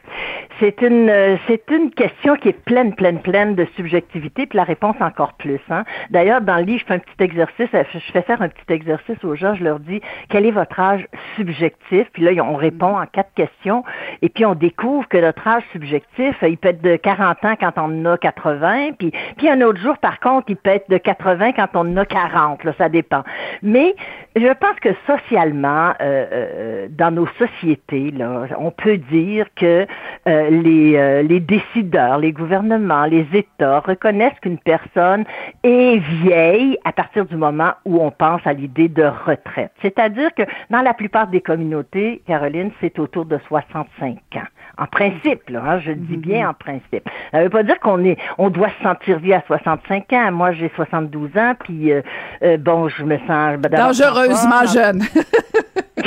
C'est 0.60 0.80
une 0.82 1.10
euh, 1.10 1.36
c'est 1.46 1.70
une 1.70 1.90
question 1.90 2.36
qui 2.36 2.48
est 2.48 2.64
pleine, 2.64 2.94
pleine, 2.94 3.20
pleine 3.20 3.54
de 3.54 3.66
subjectivité, 3.76 4.46
puis 4.46 4.56
la 4.56 4.64
réponse 4.64 4.96
encore 5.00 5.34
plus. 5.34 5.60
Hein. 5.70 5.84
D'ailleurs, 6.10 6.40
dans 6.40 6.56
le 6.56 6.62
livre, 6.62 6.80
je 6.80 6.86
fais 6.86 6.94
un 6.94 6.98
petit 6.98 7.22
exercice, 7.22 7.68
euh, 7.74 7.82
je 7.92 8.12
fais 8.12 8.22
faire 8.22 8.40
un 8.40 8.48
petit 8.48 8.72
exercice 8.72 9.22
aux 9.22 9.34
gens, 9.34 9.54
je 9.54 9.64
leur 9.64 9.80
dis 9.80 10.00
quel 10.30 10.46
est 10.46 10.50
votre 10.50 10.78
âge 10.80 11.06
subjectif, 11.36 12.06
puis 12.12 12.22
là, 12.22 12.42
on 12.42 12.56
répond 12.56 12.98
en 12.98 13.06
quatre 13.06 13.34
questions, 13.34 13.84
et 14.22 14.28
puis 14.28 14.46
on 14.46 14.54
découvre 14.54 15.06
que 15.08 15.18
notre 15.18 15.46
âge 15.46 15.62
subjectif, 15.72 16.36
il 16.42 16.56
peut 16.56 16.68
être 16.68 16.82
de 16.82 16.96
40 16.96 17.44
ans 17.44 17.54
quand 17.58 17.72
on 17.76 18.06
en 18.06 18.12
a 18.12 18.18
80, 18.18 18.92
puis, 18.98 19.12
puis 19.36 19.48
un 19.50 19.60
autre 19.60 19.80
jour, 19.80 19.98
par 19.98 20.20
contre, 20.20 20.46
il 20.48 20.56
peut 20.56 20.70
être 20.70 20.88
de 20.88 20.98
80 20.98 21.52
quand 21.52 21.68
on 21.74 21.80
en 21.80 21.96
a 21.98 22.04
40, 22.06 22.64
là, 22.64 22.72
ça 22.78 22.88
dépend. 22.88 23.24
Mais 23.62 23.94
je 24.36 24.52
pense 24.54 24.78
que 24.80 24.90
socialement, 25.06 25.92
euh, 26.00 26.26
euh, 26.32 26.88
dans 26.90 27.10
nos 27.10 27.26
sociétés, 27.38 28.10
là, 28.10 28.46
on 28.58 28.70
peut 28.70 28.98
dire 28.98 29.46
que 29.56 29.86
euh, 30.28 30.45
les, 30.50 30.96
euh, 30.96 31.22
les 31.22 31.40
décideurs, 31.40 32.18
les 32.18 32.32
gouvernements, 32.32 33.04
les 33.04 33.26
États 33.32 33.80
reconnaissent 33.80 34.38
qu'une 34.40 34.58
personne 34.58 35.24
est 35.62 35.98
vieille 35.98 36.78
à 36.84 36.92
partir 36.92 37.26
du 37.26 37.36
moment 37.36 37.72
où 37.84 38.02
on 38.02 38.10
pense 38.10 38.40
à 38.46 38.52
l'idée 38.52 38.88
de 38.88 39.04
retraite. 39.04 39.72
C'est-à-dire 39.82 40.34
que 40.34 40.42
dans 40.70 40.82
la 40.82 40.94
plupart 40.94 41.28
des 41.28 41.40
communautés, 41.40 42.22
Caroline, 42.26 42.70
c'est 42.80 42.98
autour 42.98 43.24
de 43.24 43.38
65 43.48 44.18
ans. 44.36 44.40
En 44.78 44.86
principe, 44.86 45.48
là, 45.48 45.62
hein, 45.66 45.80
je 45.80 45.92
dis 45.92 46.16
bien 46.16 46.44
mm-hmm. 46.44 46.50
en 46.50 46.54
principe. 46.54 47.08
Ça 47.32 47.42
veut 47.42 47.48
pas 47.48 47.62
dire 47.62 47.80
qu'on 47.80 48.04
est, 48.04 48.18
on 48.36 48.50
doit 48.50 48.68
se 48.78 48.82
sentir 48.82 49.18
vieux 49.18 49.34
à 49.34 49.42
65 49.46 50.12
ans. 50.12 50.32
Moi, 50.32 50.52
j'ai 50.52 50.70
72 50.76 51.30
ans, 51.36 51.54
puis 51.58 51.92
euh, 51.92 52.02
euh, 52.42 52.58
bon, 52.58 52.88
je 52.88 53.02
me 53.04 53.16
sens 53.26 53.58
dangereusement 53.58 54.66
jeune. 54.66 55.02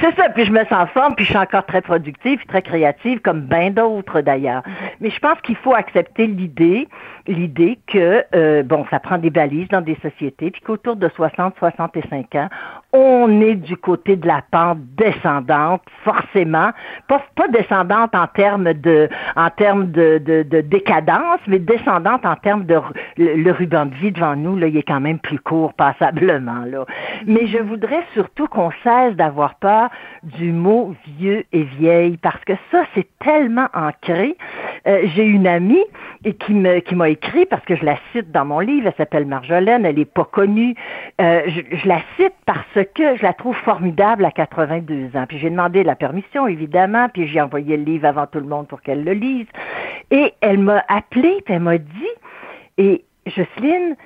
c'est 0.00 0.16
ça, 0.16 0.28
puis 0.30 0.44
je 0.44 0.52
me 0.52 0.64
sens 0.66 0.88
forme, 0.90 1.14
puis 1.14 1.24
je 1.24 1.30
suis 1.30 1.38
encore 1.38 1.64
très 1.66 1.80
productive, 1.80 2.40
très 2.46 2.62
créative, 2.62 3.20
comme 3.20 3.42
bien 3.42 3.70
d'autres 3.70 4.20
d'ailleurs. 4.20 4.62
Mais 5.00 5.10
je 5.10 5.18
pense 5.18 5.40
qu'il 5.42 5.56
faut 5.56 5.74
accepter 5.74 6.26
l'idée, 6.26 6.88
l'idée 7.26 7.78
que 7.86 8.24
euh, 8.34 8.62
bon, 8.62 8.84
ça 8.90 9.00
prend 9.00 9.18
des 9.18 9.30
balises 9.30 9.68
dans 9.68 9.80
des 9.80 9.96
sociétés, 10.02 10.50
puis 10.50 10.60
qu'autour 10.60 10.96
de 10.96 11.08
60-65 11.08 12.38
ans, 12.38 12.48
on 12.92 13.40
est 13.40 13.54
du 13.54 13.76
côté 13.76 14.16
de 14.16 14.26
la 14.26 14.42
pente 14.50 14.78
descendante, 14.96 15.82
forcément, 16.04 16.70
pas, 17.08 17.22
pas 17.36 17.48
descendante 17.48 18.14
en 18.14 18.26
termes 18.26 18.72
de, 18.74 19.08
en 19.36 19.48
termes 19.50 19.90
de, 19.90 20.18
de, 20.18 20.42
de 20.42 20.60
décadence, 20.60 21.40
mais 21.46 21.58
descendante 21.58 22.26
en 22.26 22.36
termes 22.36 22.64
de 22.64 22.78
le, 23.16 23.50
ruban 23.52 23.86
de 23.86 23.94
vie 23.94 24.12
devant 24.12 24.36
nous, 24.36 24.56
là, 24.56 24.66
il 24.66 24.76
est 24.76 24.82
quand 24.82 25.00
même 25.00 25.18
plus 25.18 25.38
court 25.38 25.72
passablement 25.76 26.64
là. 26.66 26.84
Mais 27.26 27.46
je 27.46 27.58
voudrais 27.58 28.04
surtout 28.14 28.46
qu'on 28.46 28.70
cesse 28.82 29.14
d'avoir 29.14 29.54
peur 29.56 29.88
du 30.22 30.52
mot 30.52 30.94
vieux 31.18 31.44
et 31.52 31.62
vieille 31.62 32.16
parce 32.18 32.42
que 32.44 32.54
ça 32.70 32.84
c'est 32.94 33.08
tellement 33.20 33.68
ancré. 33.74 34.36
Euh, 34.86 35.02
j'ai 35.14 35.24
une 35.24 35.46
amie 35.46 35.84
qui 36.40 36.54
me 36.54 36.80
qui 36.80 36.94
m'a 36.94 37.08
écrit 37.12 37.46
parce 37.46 37.64
que 37.64 37.76
je 37.76 37.84
la 37.84 37.96
cite 38.12 38.30
dans 38.30 38.44
mon 38.44 38.58
livre. 38.58 38.88
Elle 38.88 38.94
s'appelle 38.96 39.26
Marjolaine. 39.26 39.86
Elle 39.86 39.98
est 39.98 40.04
pas 40.04 40.24
connue. 40.24 40.74
Euh, 41.20 41.42
je, 41.46 41.76
je, 41.76 41.88
la 41.88 42.00
cite 42.16 42.34
parce 42.46 42.86
que 42.94 43.16
je 43.16 43.22
la 43.22 43.32
trouve 43.32 43.56
formidable 43.56 44.24
à 44.24 44.30
82 44.30 45.16
ans. 45.16 45.24
Puis 45.28 45.38
j'ai 45.38 45.50
demandé 45.50 45.84
la 45.84 45.96
permission 45.96 46.46
évidemment. 46.46 47.08
Puis 47.08 47.28
j'ai 47.28 47.40
envoyé 47.40 47.76
le 47.76 47.84
livre 47.84 48.06
avant 48.06 48.26
tout 48.26 48.40
le 48.40 48.46
monde 48.46 48.66
pour 48.66 48.82
qu'elle 48.82 49.04
le 49.04 49.12
lise. 49.12 49.46
Et 50.10 50.34
elle 50.40 50.58
m'a 50.58 50.84
appelé. 50.88 51.40
Puis 51.44 51.54
elle 51.54 51.60
m'a 51.60 51.78
dit 51.78 52.08
et 52.78 53.04
Jocelyne, 53.26 53.96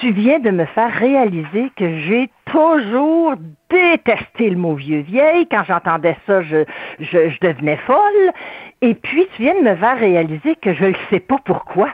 tu 0.00 0.12
viens 0.12 0.38
de 0.38 0.50
me 0.50 0.64
faire 0.64 0.92
réaliser 0.92 1.70
que 1.76 1.98
j'ai 2.00 2.30
toujours 2.46 3.34
détesté 3.68 4.50
le 4.50 4.56
mot 4.56 4.74
vieux 4.74 5.00
vieille. 5.00 5.46
Quand 5.48 5.64
j'entendais 5.64 6.16
ça, 6.26 6.42
je, 6.42 6.64
je, 7.00 7.38
devenais 7.40 7.76
folle. 7.78 8.32
Et 8.80 8.94
puis, 8.94 9.26
tu 9.36 9.42
viens 9.42 9.54
de 9.54 9.68
me 9.68 9.76
faire 9.76 9.98
réaliser 9.98 10.56
que 10.56 10.74
je 10.74 10.86
ne 10.86 10.94
sais 11.10 11.20
pas 11.20 11.38
pourquoi. 11.44 11.90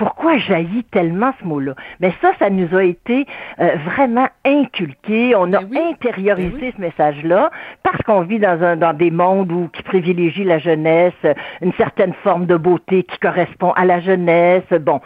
Pourquoi 0.00 0.38
jaillit 0.38 0.84
tellement 0.84 1.34
ce 1.38 1.44
mot-là? 1.44 1.74
Mais 2.00 2.10
ça, 2.22 2.32
ça 2.38 2.48
nous 2.48 2.74
a 2.74 2.82
été 2.84 3.26
euh, 3.60 3.76
vraiment 3.84 4.28
inculqué. 4.46 5.34
On 5.36 5.52
a 5.52 5.60
intériorisé 5.60 6.72
ce 6.74 6.80
message-là 6.80 7.50
parce 7.82 7.98
qu'on 8.06 8.22
vit 8.22 8.38
dans, 8.38 8.62
un, 8.62 8.76
dans 8.76 8.94
des 8.94 9.10
mondes 9.10 9.52
où, 9.52 9.68
qui 9.68 9.82
privilégient 9.82 10.44
la 10.44 10.58
jeunesse, 10.58 11.12
une 11.60 11.74
certaine 11.74 12.14
forme 12.22 12.46
de 12.46 12.56
beauté 12.56 13.02
qui 13.02 13.18
correspond 13.18 13.72
à 13.72 13.84
la 13.84 14.00
jeunesse. 14.00 14.64
Bon, 14.80 15.02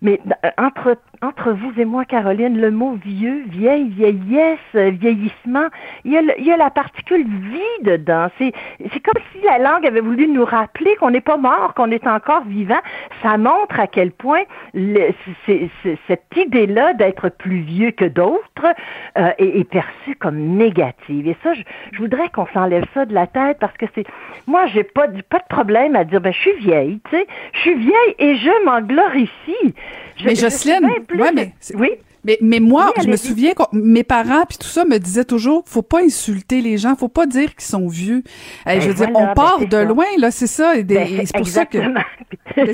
mais 0.00 0.18
euh, 0.44 0.50
entre 0.58 0.98
entre 1.22 1.52
vous 1.52 1.72
et 1.78 1.84
moi, 1.84 2.04
Caroline, 2.04 2.60
le 2.60 2.70
mot 2.70 2.98
vieux, 3.04 3.44
vieille, 3.46 3.88
vieillesse, 3.88 4.58
vieillissement, 4.74 5.68
il 6.04 6.12
y 6.12 6.16
a, 6.16 6.22
il 6.36 6.44
y 6.44 6.50
a 6.50 6.56
la 6.56 6.70
particule 6.70 7.24
vie 7.24 7.82
dedans. 7.82 8.26
C'est, 8.38 8.52
c'est 8.92 9.00
comme 9.00 9.22
si 9.32 9.44
la 9.44 9.58
langue 9.58 9.86
avait 9.86 10.00
voulu 10.00 10.26
nous 10.26 10.44
rappeler 10.44 10.96
qu'on 10.96 11.10
n'est 11.10 11.20
pas 11.20 11.36
mort, 11.36 11.74
qu'on 11.74 11.90
est 11.90 12.06
encore 12.06 12.44
vivant. 12.44 12.80
Ça 13.22 13.38
montre 13.38 13.78
à 13.78 13.86
quel 13.86 14.10
point 14.10 14.42
le, 14.74 15.10
c'est, 15.46 15.70
c'est, 15.82 15.98
cette 16.08 16.26
idée-là 16.36 16.94
d'être 16.94 17.28
plus 17.28 17.60
vieux 17.60 17.92
que 17.92 18.04
d'autres 18.04 18.74
euh, 19.16 19.30
est, 19.38 19.60
est, 19.60 19.64
perçue 19.70 20.16
comme 20.16 20.38
négative. 20.38 21.28
Et 21.28 21.36
ça, 21.44 21.54
je, 21.54 21.62
je 21.92 21.98
voudrais 21.98 22.30
qu'on 22.30 22.46
s'enlève 22.48 22.84
ça 22.94 23.04
de 23.04 23.14
la 23.14 23.28
tête 23.28 23.58
parce 23.60 23.76
que 23.76 23.86
c'est, 23.94 24.06
moi, 24.48 24.66
j'ai 24.66 24.84
pas, 24.84 25.06
pas 25.28 25.38
de 25.38 25.48
problème 25.48 25.94
à 25.94 26.04
dire, 26.04 26.20
ben, 26.20 26.32
je 26.32 26.38
suis 26.38 26.56
vieille, 26.58 27.00
tu 27.08 27.16
sais, 27.16 27.26
je 27.52 27.58
suis 27.60 27.74
vieille 27.74 28.14
et 28.18 28.36
je 28.36 28.64
m'en 28.64 28.80
glorifie. 28.80 29.74
Je, 30.16 30.26
mais 30.26 30.34
Jocelyne, 30.34 30.88
ouais, 31.18 31.32
mais 31.32 31.52
oui. 31.74 31.90
Mais, 32.24 32.38
mais 32.40 32.60
moi, 32.60 32.92
je 33.02 33.08
me 33.08 33.16
souviens 33.16 33.52
que 33.52 33.62
mes 33.72 34.04
parents 34.04 34.44
puis 34.48 34.56
tout 34.56 34.68
ça 34.68 34.84
me 34.84 34.98
disaient 34.98 35.24
toujours, 35.24 35.64
faut 35.66 35.82
pas 35.82 36.02
insulter 36.02 36.60
les 36.60 36.78
gens, 36.78 36.94
faut 36.94 37.08
pas 37.08 37.26
dire 37.26 37.54
qu'ils 37.56 37.64
sont 37.64 37.88
vieux. 37.88 38.22
Ben 38.64 38.80
je 38.80 38.88
veux 38.88 38.94
dire, 38.94 39.08
on 39.12 39.34
part 39.34 39.66
de 39.66 39.78
loin 39.78 40.04
là, 40.18 40.30
c'est 40.30 40.46
ça. 40.46 40.76
Et, 40.76 40.84
ben, 40.84 41.04
c'est 41.24 41.36
pour 41.36 41.46
ça 41.48 41.66
que 41.66 41.78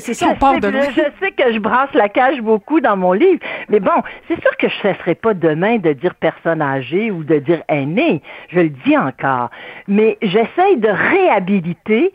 c'est 0.00 0.12
ça, 0.12 0.28
on 0.28 0.34
part 0.34 0.60
de 0.60 0.68
loin. 0.68 0.82
Je, 0.94 1.00
sais 1.20 1.32
que 1.32 1.50
je 1.52 1.58
brasse 1.58 1.92
la 1.94 2.10
cage 2.10 2.42
beaucoup 2.42 2.80
dans 2.80 2.96
mon 2.96 3.12
livre, 3.12 3.40
mais 3.70 3.80
bon, 3.80 4.02
c'est 4.28 4.38
sûr 4.40 4.54
que 4.58 4.68
je 4.68 4.74
cesserai 4.82 5.14
pas 5.14 5.32
demain 5.32 5.78
de 5.78 5.94
dire 5.94 6.14
personne 6.14 6.60
âgée 6.60 7.10
ou 7.10 7.24
de 7.24 7.38
dire 7.38 7.62
aîné. 7.68 8.20
Je 8.50 8.60
le 8.60 8.68
dis 8.68 8.98
encore, 8.98 9.50
mais 9.86 10.18
j'essaye 10.20 10.76
de 10.76 10.88
réhabiliter 10.88 12.12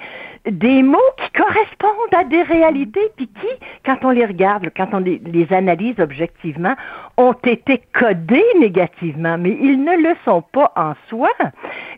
des 0.50 0.84
mots 0.84 0.98
qui 1.18 1.32
correspondent 1.32 2.14
à 2.16 2.24
des 2.26 2.42
réalités, 2.42 3.12
puis 3.16 3.28
qui, 3.28 3.48
quand 3.86 3.98
on 4.04 4.10
les 4.10 4.26
regarde, 4.26 4.70
quand 4.76 4.90
on 4.94 5.00
les, 5.00 5.48
analyse 5.52 6.00
objectivement, 6.00 6.76
ont 7.18 7.36
été 7.46 7.82
codés 7.94 8.44
négativement, 8.60 9.38
mais 9.38 9.58
ils 9.62 9.84
ne 9.84 9.96
le 9.96 10.16
sont 10.26 10.42
pas 10.42 10.72
en 10.76 10.94
soi. 11.10 11.30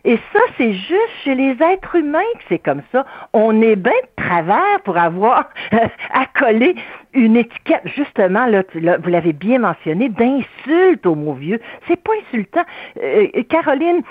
Et 0.04 0.18
ça, 0.32 0.40
c'est 0.56 0.72
juste 0.72 1.10
chez 1.24 1.34
les 1.34 1.56
êtres 1.62 1.96
humains 1.96 2.18
que 2.38 2.44
c'est 2.48 2.58
comme 2.58 2.82
ça. 2.92 3.04
On 3.32 3.60
est 3.62 3.76
bien 3.76 3.92
de 3.92 4.22
travers 4.22 4.80
pour 4.84 4.96
avoir 4.96 5.48
à 5.72 6.26
coller 6.38 6.76
une 7.16 7.36
étiquette, 7.36 7.82
justement, 7.96 8.46
là, 8.46 8.62
vous 8.74 9.08
l'avez 9.08 9.32
bien 9.32 9.58
mentionné, 9.58 10.10
d'insulte 10.10 11.06
au 11.06 11.14
mot 11.14 11.32
vieux. 11.32 11.60
C'est 11.88 12.00
pas 12.00 12.12
insultant. 12.26 12.64
Euh, 13.02 13.26
Caroline, 13.48 14.02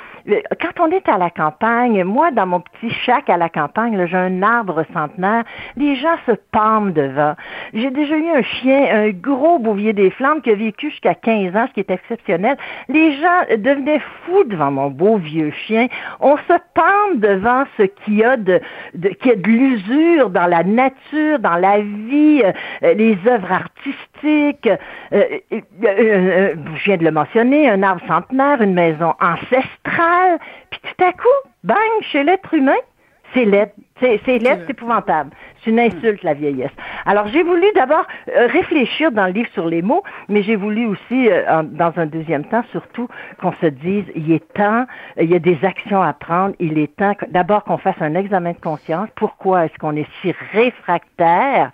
quand 0.59 0.79
on 0.79 0.89
est 0.91 1.07
à 1.07 1.17
la 1.17 1.29
campagne, 1.29 2.03
moi, 2.03 2.31
dans 2.31 2.47
mon 2.47 2.61
petit 2.61 2.89
chac 2.89 3.29
à 3.29 3.37
la 3.37 3.49
campagne, 3.49 4.07
j'ai 4.07 4.17
un 4.25 4.41
arbre 4.41 4.85
centenaire, 4.93 5.43
les 5.77 5.95
gens 5.95 6.15
se 6.25 6.31
pendent 6.51 6.93
devant. 6.93 7.35
J'ai 7.73 7.91
déjà 7.91 8.15
eu 8.15 8.29
un 8.29 8.41
chien, 8.41 8.87
un 8.91 9.09
gros 9.09 9.59
bouvier 9.59 9.93
des 9.93 10.09
flammes 10.11 10.41
qui 10.41 10.51
a 10.51 10.55
vécu 10.55 10.89
jusqu'à 10.89 11.15
15 11.15 11.55
ans, 11.55 11.65
ce 11.69 11.73
qui 11.73 11.79
est 11.79 11.91
exceptionnel. 11.91 12.57
Les 12.89 13.13
gens 13.13 13.57
devenaient 13.57 14.01
fous 14.25 14.43
devant 14.45 14.71
mon 14.71 14.89
beau 14.89 15.17
vieux 15.17 15.51
chien. 15.65 15.87
On 16.19 16.37
se 16.37 16.53
pend 16.73 17.15
devant 17.15 17.63
ce 17.77 17.83
qu'il 17.83 18.15
y 18.15 18.23
a 18.23 18.37
de, 18.37 18.59
de, 18.93 19.09
qui 19.09 19.31
a 19.31 19.35
de 19.35 19.47
l'usure 19.47 20.29
dans 20.29 20.47
la 20.47 20.63
nature, 20.63 21.39
dans 21.39 21.55
la 21.55 21.79
vie, 21.79 22.41
euh, 22.43 22.93
les 22.93 23.17
œuvres 23.27 23.51
artistiques. 23.51 24.69
Euh, 25.13 25.23
euh, 25.83 26.55
je 26.75 26.83
viens 26.85 26.97
de 26.97 27.03
le 27.03 27.11
mentionner, 27.11 27.69
un 27.69 27.83
arbre 27.83 28.01
centenaire, 28.07 28.61
une 28.61 28.73
maison 28.73 29.13
ancestrale. 29.21 30.39
Puis 30.69 30.79
tout 30.81 31.03
à 31.03 31.11
coup, 31.11 31.49
bang, 31.63 31.77
chez 32.01 32.23
l'être 32.23 32.53
humain, 32.53 32.73
c'est 33.35 33.45
laid. 33.45 33.71
C'est, 34.01 34.39
laid, 34.39 34.59
c'est 34.65 34.71
épouvantable. 34.71 35.31
C'est 35.63 35.69
une 35.69 35.79
insulte, 35.79 36.21
la 36.23 36.33
vieillesse. 36.33 36.71
Alors, 37.05 37.27
j'ai 37.27 37.43
voulu 37.43 37.65
d'abord 37.75 38.05
euh, 38.27 38.47
réfléchir 38.47 39.11
dans 39.11 39.25
le 39.25 39.31
livre 39.31 39.49
sur 39.53 39.67
les 39.67 39.81
mots, 39.81 40.03
mais 40.27 40.43
j'ai 40.43 40.57
voulu 40.57 40.85
aussi, 40.85 41.29
euh, 41.29 41.63
dans 41.63 41.93
un 41.95 42.05
deuxième 42.05 42.43
temps, 42.45 42.63
surtout, 42.71 43.07
qu'on 43.39 43.53
se 43.53 43.67
dise, 43.67 44.03
il 44.15 44.31
est 44.33 44.53
temps, 44.53 44.85
il 45.17 45.29
y 45.29 45.35
a 45.35 45.39
des 45.39 45.57
actions 45.63 46.01
à 46.01 46.11
prendre, 46.11 46.55
il 46.59 46.77
est 46.77 46.93
temps 46.95 47.13
d'abord 47.29 47.63
qu'on 47.63 47.77
fasse 47.77 47.95
un 48.01 48.15
examen 48.15 48.51
de 48.51 48.59
conscience. 48.59 49.07
Pourquoi 49.15 49.65
est-ce 49.65 49.77
qu'on 49.79 49.95
est 49.95 50.07
si 50.21 50.33
réfractaire? 50.51 51.71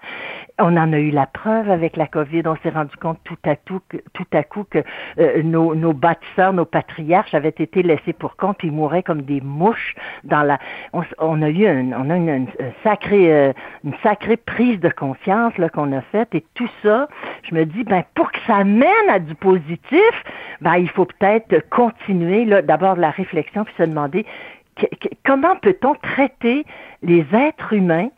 On 0.63 0.77
en 0.77 0.93
a 0.93 0.99
eu 0.99 1.09
la 1.09 1.25
preuve 1.25 1.71
avec 1.71 1.97
la 1.97 2.05
COVID. 2.05 2.43
On 2.45 2.55
s'est 2.57 2.69
rendu 2.69 2.95
compte 2.97 3.19
tout 3.23 3.37
à 3.43 4.43
coup 4.43 4.63
que 4.69 4.83
euh, 5.19 5.41
nos, 5.43 5.93
bâtisseurs, 5.93 6.53
nos 6.53 6.65
patriarches 6.65 7.33
avaient 7.33 7.49
été 7.49 7.81
laissés 7.81 8.13
pour 8.13 8.35
compte. 8.35 8.57
Ils 8.63 8.71
mouraient 8.71 9.01
comme 9.01 9.23
des 9.23 9.41
mouches 9.41 9.95
dans 10.23 10.43
la. 10.43 10.59
On, 10.93 11.41
a 11.41 11.49
eu 11.49 11.65
une, 11.67 11.93
une, 11.93 12.47
sacrée, 12.83 13.33
euh, 13.33 14.35
prise 14.45 14.79
de 14.79 14.89
conscience 14.89 15.53
qu'on 15.73 15.91
a 15.93 16.01
faite 16.01 16.35
et 16.35 16.45
tout 16.53 16.69
ça. 16.83 17.07
Je 17.49 17.55
me 17.55 17.65
dis 17.65 17.83
ben 17.83 18.03
pour 18.13 18.31
que 18.31 18.39
ça 18.45 18.63
mène 18.63 19.09
à 19.09 19.19
du 19.19 19.33
positif, 19.35 20.23
ben 20.61 20.75
il 20.75 20.89
faut 20.89 21.05
peut-être 21.05 21.67
continuer 21.69 22.45
d'abord 22.61 22.95
la 22.97 23.09
réflexion 23.09 23.63
puis 23.63 23.73
se 23.77 23.83
demander 23.83 24.25
comment 25.25 25.55
peut-on 25.57 25.95
traiter 25.95 26.65
les 27.01 27.25
êtres 27.33 27.73
humains 27.73 28.09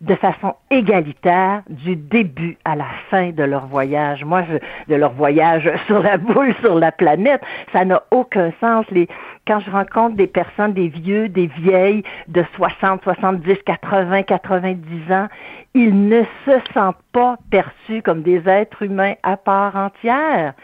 de 0.00 0.14
façon 0.14 0.54
égalitaire 0.70 1.62
du 1.68 1.96
début 1.96 2.56
à 2.64 2.76
la 2.76 2.86
fin 3.10 3.30
de 3.30 3.42
leur 3.42 3.66
voyage. 3.66 4.24
Moi, 4.24 4.44
je, 4.44 4.58
de 4.92 4.96
leur 4.96 5.12
voyage 5.12 5.70
sur 5.86 6.00
la 6.00 6.18
boule, 6.18 6.54
sur 6.60 6.76
la 6.76 6.92
planète, 6.92 7.42
ça 7.72 7.84
n'a 7.84 8.02
aucun 8.10 8.52
sens. 8.60 8.86
Les, 8.90 9.08
quand 9.46 9.60
je 9.60 9.70
rencontre 9.70 10.14
des 10.16 10.26
personnes, 10.28 10.72
des 10.72 10.88
vieux, 10.88 11.28
des 11.28 11.46
vieilles 11.46 12.04
de 12.28 12.44
60, 12.54 13.02
70, 13.02 13.56
80, 13.64 14.22
90 14.22 15.12
ans, 15.12 15.26
ils 15.74 16.08
ne 16.08 16.22
se 16.44 16.52
sentent 16.72 16.96
pas 17.12 17.36
perçus 17.50 18.02
comme 18.02 18.22
des 18.22 18.48
êtres 18.48 18.82
humains 18.82 19.14
à 19.22 19.36
part 19.36 19.74
entière. 19.74 20.54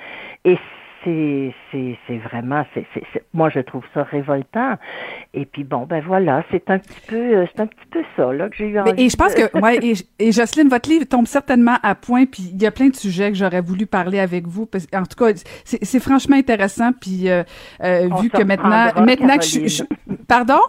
Et 0.45 0.59
c'est 1.05 2.19
vraiment, 2.31 2.65
c'est 2.75 2.87
moi 3.33 3.51
je 3.51 3.61
trouve 3.61 3.83
ça 3.93 4.03
révoltant. 4.05 4.75
Et 5.33 5.45
puis 5.45 5.65
bon, 5.65 5.87
ben 5.87 6.03
voilà, 6.07 6.43
c'est 6.51 6.69
un 6.71 6.79
petit 6.79 7.01
peu, 7.07 7.17
euh, 7.17 7.47
c'est 7.55 7.63
un 7.63 7.67
petit 7.67 7.87
peu 7.91 8.03
ça 8.17 8.33
là 8.33 8.49
que 8.49 8.57
j'ai 8.57 8.69
eu 8.69 8.79
envie. 8.79 9.05
Et 9.05 9.09
je 9.09 9.17
pense 9.17 9.35
que, 9.35 9.59
ouais, 9.61 9.79
et, 9.83 9.95
et, 10.19 10.33
Jocelyne, 10.33 10.69
votre 10.69 10.89
livre 10.89 11.05
tombe 11.05 11.27
certainement 11.27 11.77
à 11.83 11.95
point. 11.95 12.27
Puis 12.27 12.51
il 12.53 12.63
y 12.63 12.67
a 12.67 12.71
plein 12.71 12.89
de 12.89 12.97
sujets 12.97 13.31
que 13.31 13.37
j'aurais 13.37 13.61
voulu 13.61 13.87
parler 13.87 14.21
avec 14.21 14.47
vous. 14.47 14.67
Parce, 14.67 14.87
en 14.95 15.05
tout 15.05 15.17
cas, 15.17 15.33
c'est 15.65 16.01
franchement 16.01 16.37
intéressant. 16.37 16.93
Puis 16.93 17.29
euh, 17.29 17.43
euh, 17.83 18.09
vu 18.21 18.31
que 18.31 18.43
maintenant, 18.43 18.89
maintenant 19.05 19.37
que 19.37 19.45
je, 19.45 19.67
je, 19.67 19.83
pardon? 20.27 20.61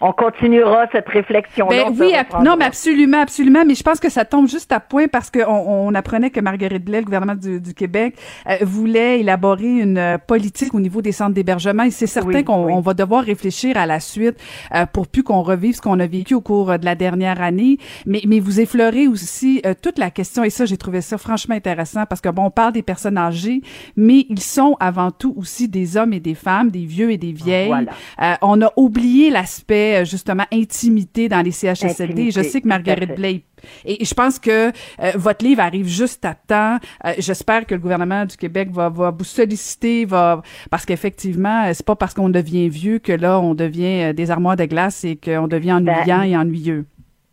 On 0.00 0.12
continuera 0.12 0.86
cette 0.92 1.08
réflexion. 1.08 1.66
Ben 1.68 1.92
oui, 1.98 2.14
non, 2.42 2.56
mais 2.56 2.64
absolument, 2.64 3.20
absolument. 3.20 3.64
Mais 3.66 3.74
je 3.74 3.82
pense 3.82 4.00
que 4.00 4.08
ça 4.08 4.24
tombe 4.24 4.48
juste 4.48 4.72
à 4.72 4.80
point 4.80 5.08
parce 5.08 5.30
qu'on 5.30 5.42
on 5.44 5.94
apprenait 5.94 6.30
que 6.30 6.40
Marguerite 6.40 6.84
Blais, 6.84 7.00
le 7.00 7.04
gouvernement 7.04 7.34
du, 7.34 7.60
du 7.60 7.74
Québec, 7.74 8.14
euh, 8.48 8.56
voulait 8.62 9.20
élaborer 9.20 9.66
une 9.66 9.98
euh, 9.98 10.18
politique 10.18 10.72
au 10.74 10.80
niveau 10.80 11.02
des 11.02 11.12
centres 11.12 11.34
d'hébergement. 11.34 11.82
Et 11.82 11.90
c'est 11.90 12.06
certain 12.06 12.38
oui, 12.38 12.44
qu'on 12.44 12.76
oui. 12.76 12.82
va 12.82 12.94
devoir 12.94 13.24
réfléchir 13.24 13.76
à 13.76 13.84
la 13.84 14.00
suite 14.00 14.36
euh, 14.74 14.86
pour 14.86 15.06
plus 15.06 15.22
qu'on 15.22 15.42
revive 15.42 15.74
ce 15.74 15.82
qu'on 15.82 16.00
a 16.00 16.06
vécu 16.06 16.34
au 16.34 16.40
cours 16.40 16.78
de 16.78 16.84
la 16.84 16.94
dernière 16.94 17.42
année. 17.42 17.76
Mais, 18.06 18.22
mais 18.26 18.40
vous 18.40 18.58
effleurez 18.60 19.06
aussi 19.06 19.60
euh, 19.66 19.74
toute 19.80 19.98
la 19.98 20.10
question. 20.10 20.44
Et 20.44 20.50
ça, 20.50 20.64
j'ai 20.64 20.78
trouvé 20.78 21.02
ça 21.02 21.18
franchement 21.18 21.54
intéressant 21.54 22.06
parce 22.06 22.22
que 22.22 22.30
bon, 22.30 22.44
on 22.46 22.50
parle 22.50 22.72
des 22.72 22.82
personnes 22.82 23.18
âgées, 23.18 23.60
mais 23.96 24.24
ils 24.30 24.40
sont 24.40 24.76
avant 24.80 25.10
tout 25.10 25.34
aussi 25.36 25.68
des 25.68 25.98
hommes 25.98 26.14
et 26.14 26.20
des 26.20 26.34
femmes, 26.34 26.70
des 26.70 26.86
vieux 26.86 27.10
et 27.10 27.18
des 27.18 27.32
vieilles. 27.32 27.68
Voilà. 27.68 28.38
on 28.40 28.62
a 28.62 28.72
oublié 28.76 29.28
l'aspect 29.28 29.89
justement 30.04 30.44
intimité 30.52 31.28
dans 31.28 31.42
les 31.42 31.50
CHSLD. 31.50 32.12
Intimité, 32.12 32.30
je 32.30 32.42
sais 32.42 32.60
que 32.60 32.68
Marguerite 32.68 33.14
Blais 33.14 33.42
et 33.84 34.04
je 34.04 34.14
pense 34.14 34.38
que 34.38 34.68
euh, 34.68 34.72
votre 35.16 35.44
livre 35.44 35.60
arrive 35.60 35.86
juste 35.86 36.24
à 36.24 36.34
temps. 36.34 36.78
Euh, 37.04 37.12
J'espère 37.18 37.66
que 37.66 37.74
le 37.74 37.80
gouvernement 37.80 38.24
du 38.24 38.36
Québec 38.36 38.70
va, 38.72 38.88
va 38.88 39.10
vous 39.10 39.24
solliciter, 39.24 40.04
va 40.04 40.42
parce 40.70 40.86
qu'effectivement, 40.86 41.70
c'est 41.74 41.84
pas 41.84 41.96
parce 41.96 42.14
qu'on 42.14 42.28
devient 42.30 42.68
vieux 42.68 42.98
que 42.98 43.12
là 43.12 43.38
on 43.40 43.54
devient 43.54 44.14
des 44.14 44.30
armoires 44.30 44.56
de 44.56 44.64
glace 44.64 45.04
et 45.04 45.16
qu'on 45.16 45.48
devient 45.48 45.72
ennuyant 45.72 46.18
ben, 46.18 46.22
et 46.22 46.36
ennuyeux. 46.36 46.86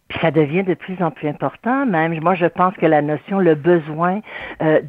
Puis 0.07 0.19
ça 0.19 0.31
devient 0.31 0.63
de 0.63 0.73
plus 0.73 1.01
en 1.01 1.11
plus 1.11 1.27
important. 1.27 1.85
Même, 1.85 2.19
moi, 2.21 2.35
je 2.35 2.45
pense 2.45 2.73
que 2.75 2.85
la 2.85 3.01
notion, 3.01 3.39
le 3.39 3.55
besoin 3.55 4.21
euh, 4.61 4.81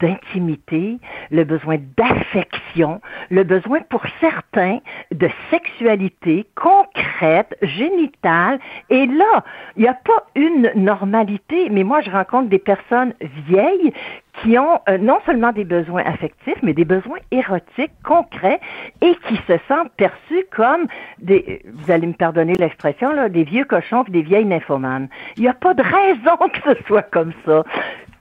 d'intimité, 0.00 0.98
de, 1.30 1.36
le 1.36 1.44
besoin 1.44 1.76
d'affection, 1.96 3.00
le 3.30 3.44
besoin 3.44 3.80
pour 3.88 4.02
certains 4.20 4.78
de 5.10 5.28
sexualité 5.50 6.46
concrète, 6.54 7.56
génitale. 7.62 8.58
Et 8.88 9.06
là, 9.06 9.44
il 9.76 9.82
n'y 9.82 9.88
a 9.88 9.94
pas 9.94 10.26
une 10.34 10.70
normalité, 10.74 11.68
mais 11.70 11.84
moi, 11.84 12.00
je 12.00 12.10
rencontre 12.10 12.48
des 12.48 12.58
personnes 12.58 13.12
vieilles 13.46 13.92
qui 14.40 14.58
ont 14.58 14.80
euh, 14.88 14.98
non 14.98 15.18
seulement 15.26 15.52
des 15.52 15.64
besoins 15.64 16.04
affectifs, 16.04 16.56
mais 16.62 16.72
des 16.72 16.84
besoins 16.84 17.18
érotiques 17.30 17.92
concrets 18.02 18.60
et 19.00 19.14
qui 19.28 19.36
se 19.46 19.58
sentent 19.68 19.92
perçus 19.96 20.44
comme 20.54 20.86
des, 21.18 21.62
vous 21.72 21.90
allez 21.90 22.06
me 22.06 22.14
pardonner 22.14 22.54
l'expression, 22.54 23.12
là, 23.12 23.28
des 23.28 23.44
vieux 23.44 23.64
cochons 23.64 24.04
et 24.08 24.10
des 24.10 24.22
vieilles 24.22 24.46
nymphomanes. 24.46 25.08
Il 25.36 25.42
n'y 25.42 25.48
a 25.48 25.54
pas 25.54 25.74
de 25.74 25.82
raison 25.82 26.36
que 26.52 26.74
ce 26.74 26.82
soit 26.84 27.02
comme 27.02 27.32
ça. 27.44 27.64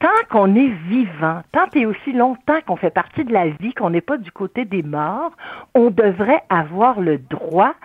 Tant 0.01 0.07
qu'on 0.31 0.55
est 0.55 0.73
vivant, 0.87 1.41
tant 1.51 1.67
et 1.75 1.85
aussi 1.85 2.11
longtemps 2.11 2.59
qu'on 2.65 2.75
fait 2.75 2.89
partie 2.89 3.23
de 3.23 3.31
la 3.31 3.49
vie, 3.49 3.73
qu'on 3.73 3.91
n'est 3.91 4.01
pas 4.01 4.17
du 4.17 4.31
côté 4.31 4.65
des 4.65 4.81
morts, 4.81 5.31
on 5.75 5.91
devrait 5.91 6.41
avoir 6.49 6.99
le 6.99 7.19
droit 7.19 7.75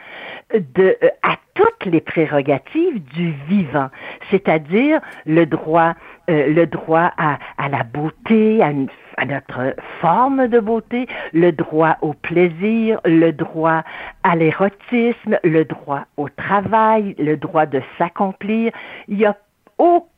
de, 0.55 0.97
euh, 1.03 1.09
à 1.23 1.37
toutes 1.55 1.85
les 1.85 2.01
prérogatives 2.01 3.03
du 3.13 3.33
vivant, 3.49 3.91
c'est-à-dire 4.31 5.01
le 5.27 5.45
droit 5.45 5.95
euh, 6.29 6.49
le 6.49 6.67
droit 6.67 7.13
à, 7.19 7.39
à, 7.57 7.69
la 7.69 7.85
beauté, 7.85 8.61
à 8.63 8.71
une 8.71 8.89
à 9.17 9.25
notre 9.25 9.77
forme 10.01 10.49
de 10.49 10.59
beauté, 10.59 11.07
le 11.33 11.53
droit 11.53 11.97
au 12.03 12.13
plaisir, 12.13 13.01
le 13.05 13.31
droit 13.31 13.83
à 14.23 14.37
l'érotisme, 14.37 15.39
le 15.45 15.65
droit 15.65 16.05
au 16.17 16.29
travail, 16.29 17.15
le 17.19 17.37
droit 17.37 17.67
de 17.67 17.81
s'accomplir. 17.97 18.73
Il 19.09 19.19
y 19.19 19.25
a 19.25 19.37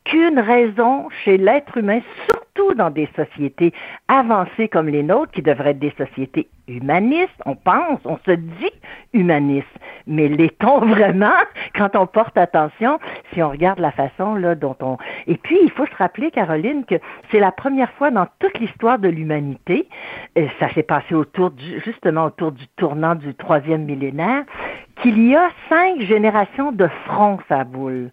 aucune 0.09 0.39
raison 0.39 1.07
chez 1.23 1.37
l'être 1.37 1.77
humain, 1.77 1.99
surtout 2.29 2.73
dans 2.73 2.89
des 2.89 3.07
sociétés 3.15 3.73
avancées 4.07 4.67
comme 4.67 4.87
les 4.87 5.03
nôtres, 5.03 5.31
qui 5.31 5.41
devraient 5.41 5.71
être 5.71 5.79
des 5.79 5.93
sociétés 5.97 6.47
humanistes, 6.67 7.41
on 7.45 7.55
pense, 7.55 7.99
on 8.05 8.17
se 8.25 8.31
dit 8.31 8.71
humaniste. 9.13 9.67
Mais 10.07 10.27
l'est-on 10.27 10.79
vraiment 10.85 11.33
quand 11.75 11.95
on 11.95 12.07
porte 12.07 12.37
attention, 12.37 12.99
si 13.33 13.41
on 13.41 13.49
regarde 13.49 13.79
la 13.79 13.91
façon 13.91 14.35
là, 14.35 14.55
dont 14.55 14.75
on... 14.81 14.97
Et 15.27 15.37
puis, 15.37 15.57
il 15.63 15.71
faut 15.71 15.85
se 15.85 15.95
rappeler, 15.95 16.31
Caroline, 16.31 16.85
que 16.85 16.95
c'est 17.31 17.39
la 17.39 17.51
première 17.51 17.91
fois 17.93 18.11
dans 18.11 18.27
toute 18.39 18.59
l'histoire 18.59 18.99
de 18.99 19.09
l'humanité, 19.09 19.87
ça 20.59 20.73
s'est 20.73 20.83
passé 20.83 21.13
autour 21.13 21.51
du, 21.51 21.79
justement 21.85 22.25
autour 22.25 22.51
du 22.51 22.67
tournant 22.77 23.15
du 23.15 23.33
troisième 23.35 23.85
millénaire, 23.85 24.43
qu'il 25.01 25.27
y 25.27 25.35
a 25.35 25.49
cinq 25.69 26.01
générations 26.01 26.71
de 26.71 26.87
fronts 27.05 27.39
à 27.49 27.63
boule 27.63 28.09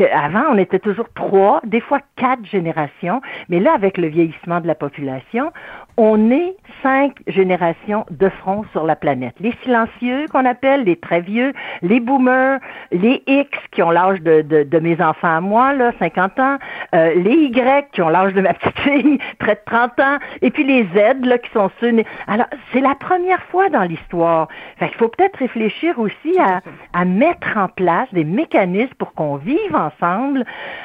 avant, 0.00 0.44
on 0.50 0.58
était 0.58 0.78
toujours 0.78 1.08
trois, 1.14 1.60
des 1.64 1.80
fois 1.80 2.00
quatre 2.16 2.44
générations, 2.44 3.20
mais 3.48 3.60
là, 3.60 3.72
avec 3.74 3.98
le 3.98 4.08
vieillissement 4.08 4.60
de 4.60 4.66
la 4.66 4.74
population, 4.74 5.52
on 5.96 6.30
est 6.30 6.56
cinq 6.82 7.16
générations 7.26 8.06
de 8.10 8.28
front 8.28 8.64
sur 8.70 8.84
la 8.84 8.94
planète. 8.94 9.34
Les 9.40 9.52
silencieux 9.64 10.26
qu'on 10.30 10.44
appelle, 10.44 10.84
les 10.84 10.96
très 10.96 11.20
vieux, 11.20 11.52
les 11.82 11.98
boomers, 11.98 12.60
les 12.92 13.22
X 13.26 13.50
qui 13.72 13.82
ont 13.82 13.90
l'âge 13.90 14.20
de, 14.22 14.42
de, 14.42 14.78
mes 14.78 15.02
enfants 15.02 15.36
à 15.36 15.40
moi, 15.40 15.74
là, 15.74 15.92
50 15.98 16.38
ans, 16.38 16.58
euh, 16.94 17.14
les 17.14 17.34
Y 17.34 17.90
qui 17.92 18.00
ont 18.00 18.08
l'âge 18.08 18.32
de 18.32 18.40
ma 18.40 18.54
petite 18.54 18.78
fille, 18.78 19.18
près 19.38 19.56
de 19.56 19.60
30 19.66 19.98
ans, 19.98 20.18
et 20.40 20.50
puis 20.50 20.64
les 20.64 20.84
Z 20.94 21.24
là, 21.24 21.38
qui 21.38 21.50
sont 21.50 21.70
ceux... 21.80 21.92
Alors, 22.28 22.46
c'est 22.72 22.80
la 22.80 22.94
première 22.94 23.42
fois 23.44 23.68
dans 23.68 23.82
l'histoire. 23.82 24.46
Il 24.80 24.88
faut 24.94 25.08
peut-être 25.08 25.36
réfléchir 25.36 25.98
aussi 25.98 26.38
à, 26.38 26.60
à 26.92 27.04
mettre 27.04 27.56
en 27.56 27.68
place 27.68 28.08
des 28.12 28.24
mécanismes 28.24 28.94
pour 28.98 29.14
qu'on 29.14 29.36
vive 29.36 29.74
ensemble 29.88 30.44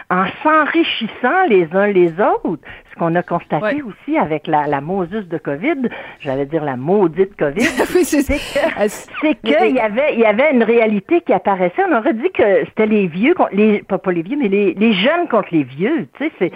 en 0.10 0.26
s'enrichissant 0.44 1.46
les 1.50 1.68
uns 1.74 1.88
les 1.88 2.12
autres. 2.20 2.64
Ce 2.92 3.00
qu'on 3.00 3.16
a 3.16 3.24
constaté 3.24 3.82
aussi 3.82 4.18
avec 4.20 4.46
la, 4.46 4.68
la 4.68 4.80
Moses 4.80 5.28
de 5.28 5.38
COVID, 5.40 5.90
j'allais 6.20 6.46
dire 6.46 6.64
la 6.64 6.78
maudite 6.78 7.36
COVID, 7.38 7.62
c'est 8.04 9.36
qu'il 9.44 9.76
y 9.76 9.80
avait, 9.80 10.14
il 10.14 10.20
y 10.20 10.26
avait 10.26 10.54
une 10.54 10.62
réalité 10.64 11.22
qui 11.22 11.34
apparaissait. 11.34 11.82
On 11.90 11.98
aurait 11.98 12.14
dit 12.14 12.30
que 12.32 12.66
c'était 12.66 12.86
les 12.86 13.08
vieux, 13.08 13.34
les, 13.52 13.82
pas, 13.82 13.98
pas 13.98 14.12
les 14.12 14.22
vieux, 14.22 14.38
mais 14.40 14.48
les, 14.48 14.76
les 14.76 14.94
jeunes 14.94 15.28
contre 15.28 15.50
les 15.52 15.64
vieux. 15.64 16.08
Tu 16.18 16.26
sais, 16.26 16.52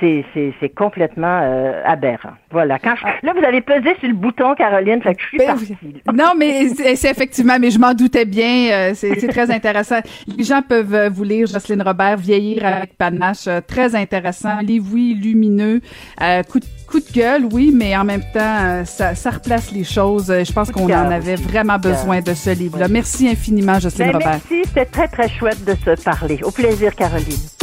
c'est, 0.00 0.24
c'est, 0.32 0.54
c'est, 0.60 0.68
complètement 0.70 1.40
euh, 1.42 1.82
aberrant. 1.84 2.32
Voilà. 2.50 2.78
Quand 2.78 2.94
là, 3.22 3.32
vous 3.36 3.44
avez 3.44 3.60
pesé 3.60 3.96
sur 3.98 4.08
le 4.08 4.14
bouton, 4.14 4.54
Caroline, 4.54 5.02
fait 5.02 5.14
que 5.14 5.22
je 5.22 5.26
suis 5.26 5.38
ben, 5.38 5.46
partie. 5.46 5.76
Non, 6.14 6.32
mais 6.36 6.68
c'est 6.68 7.10
effectivement, 7.10 7.56
mais 7.60 7.70
je 7.70 7.78
m'en 7.78 7.94
doutais 7.94 8.24
bien. 8.24 8.70
Euh, 8.70 8.90
c'est, 8.94 9.18
c'est 9.18 9.28
très 9.28 9.50
intéressant. 9.50 9.98
Les 10.36 10.44
gens 10.44 10.62
peuvent 10.62 10.94
euh, 10.94 11.08
vous 11.10 11.24
lire 11.24 11.46
Jocelyne 11.46 11.79
Robert, 11.82 12.16
Vieillir 12.16 12.64
avec 12.66 12.96
panache, 12.96 13.48
très 13.66 13.94
intéressant. 13.94 14.60
Livre, 14.60 14.86
oui, 14.92 15.18
lumineux. 15.20 15.80
Euh, 16.20 16.42
coup, 16.42 16.60
de, 16.60 16.66
coup 16.86 17.00
de 17.00 17.12
gueule, 17.12 17.44
oui, 17.50 17.72
mais 17.74 17.96
en 17.96 18.04
même 18.04 18.22
temps, 18.32 18.58
euh, 18.60 18.84
ça, 18.84 19.14
ça 19.14 19.30
replace 19.30 19.70
les 19.72 19.84
choses. 19.84 20.26
Je 20.26 20.52
pense 20.52 20.70
qu'on 20.70 20.84
en 20.84 21.10
avait 21.10 21.36
vraiment 21.36 21.78
besoin 21.78 22.20
de 22.20 22.34
ce 22.34 22.50
livre-là. 22.50 22.88
Merci 22.88 23.28
infiniment, 23.28 23.78
Jocelyne 23.78 24.12
ben, 24.12 24.18
Robert. 24.18 24.40
Merci, 24.50 24.62
c'était 24.66 24.86
très, 24.86 25.08
très 25.08 25.28
chouette 25.28 25.64
de 25.64 25.74
se 25.74 26.02
parler. 26.02 26.40
Au 26.42 26.50
plaisir, 26.50 26.94
Caroline. 26.94 27.59